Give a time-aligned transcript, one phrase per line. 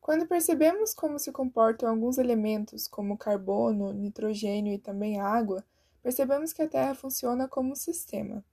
[0.00, 5.64] Quando percebemos como se comportam alguns elementos, como carbono, nitrogênio e também água,
[6.02, 8.44] percebemos que a Terra funciona como um sistema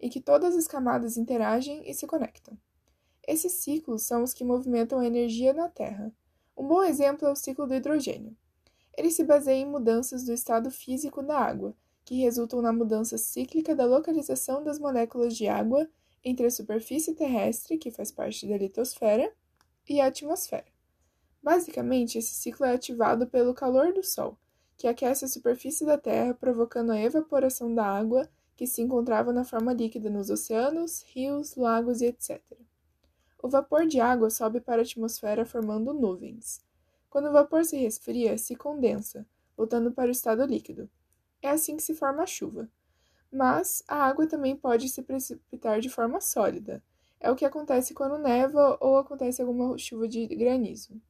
[0.00, 2.58] e que todas as camadas interagem e se conectam.
[3.26, 6.12] Esses ciclos são os que movimentam a energia na Terra.
[6.56, 8.36] Um bom exemplo é o ciclo do hidrogênio.
[8.96, 13.74] Ele se baseia em mudanças do estado físico da água, que resultam na mudança cíclica
[13.74, 15.88] da localização das moléculas de água
[16.24, 19.32] entre a superfície terrestre, que faz parte da litosfera,
[19.88, 20.75] e a atmosfera.
[21.46, 24.36] Basicamente, esse ciclo é ativado pelo calor do Sol,
[24.76, 29.44] que aquece a superfície da Terra, provocando a evaporação da água que se encontrava na
[29.44, 32.42] forma líquida nos oceanos, rios, lagos e etc.
[33.40, 36.60] O vapor de água sobe para a atmosfera formando nuvens.
[37.08, 39.24] Quando o vapor se resfria, se condensa,
[39.56, 40.90] voltando para o estado líquido.
[41.40, 42.68] É assim que se forma a chuva.
[43.30, 46.82] Mas a água também pode se precipitar de forma sólida.
[47.20, 51.00] É o que acontece quando neva ou acontece alguma chuva de granizo.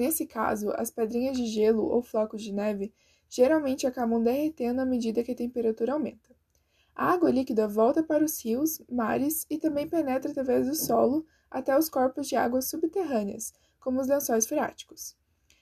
[0.00, 2.90] Nesse caso, as pedrinhas de gelo ou flocos de neve
[3.28, 6.34] geralmente acabam derretendo à medida que a temperatura aumenta.
[6.96, 11.76] A água líquida volta para os rios, mares e também penetra através do solo até
[11.76, 15.14] os corpos de águas subterrâneas, como os lençóis freáticos.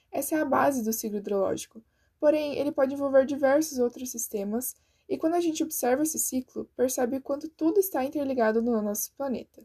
[0.09, 1.83] Essa é a base do ciclo hidrológico,
[2.17, 4.73] porém ele pode envolver diversos outros sistemas,
[5.09, 9.61] e quando a gente observa esse ciclo, percebe quanto tudo está interligado no nosso planeta,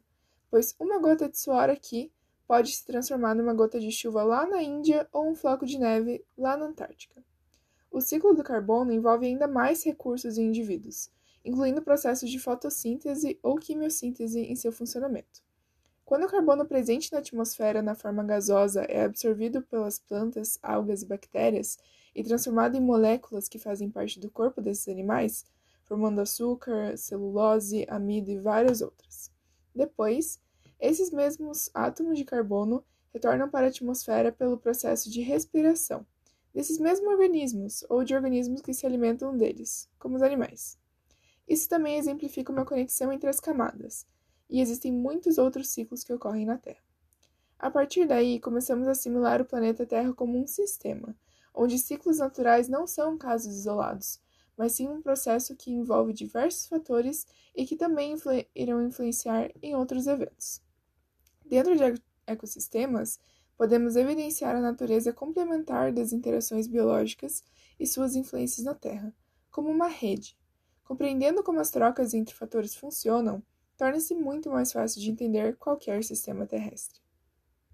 [0.51, 2.11] pois uma gota de suor aqui
[2.47, 6.25] pode se transformar numa gota de chuva lá na Índia ou um floco de neve
[6.37, 7.23] lá na Antártica.
[7.91, 11.11] O ciclo do carbono envolve ainda mais recursos e indivíduos,
[11.45, 15.43] incluindo processos de fotossíntese ou quimiossíntese em seu funcionamento.
[16.05, 21.07] Quando o carbono presente na atmosfera na forma gasosa é absorvido pelas plantas, algas e
[21.07, 21.79] bactérias
[22.15, 25.47] e transformado em moléculas que fazem parte do corpo desses animais,
[25.85, 29.31] formando açúcar, celulose, amido e várias outras.
[29.75, 30.39] Depois,
[30.87, 36.07] esses mesmos átomos de carbono retornam para a atmosfera pelo processo de respiração
[36.55, 40.79] desses mesmos organismos ou de organismos que se alimentam deles, como os animais.
[41.49, 44.07] Isso também exemplifica uma conexão entre as camadas,
[44.49, 46.83] e existem muitos outros ciclos que ocorrem na Terra.
[47.59, 51.17] A partir daí, começamos a simular o planeta Terra como um sistema,
[51.53, 54.21] onde ciclos naturais não são casos isolados,
[54.57, 59.75] mas sim um processo que envolve diversos fatores e que também influ irão influenciar em
[59.75, 60.64] outros eventos.
[61.55, 63.21] Dentro de ecossistemas,
[63.57, 67.45] podemos evidenciar a natureza complementar das interações biológicas
[67.79, 69.15] e suas influências na Terra,
[69.53, 70.37] como uma rede.
[70.83, 73.41] Compreendendo como as trocas entre fatores funcionam,
[73.77, 77.01] torna-se muito mais fácil de entender qualquer sistema terrestre.